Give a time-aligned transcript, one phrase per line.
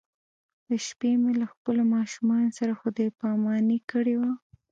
[0.69, 4.31] د شپې مې له خپلو ماشومانو سره خدای پاماني کړې وه.